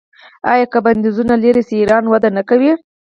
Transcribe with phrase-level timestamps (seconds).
[0.51, 2.71] آیا که بندیزونه لرې شي ایران وده نه کوي؟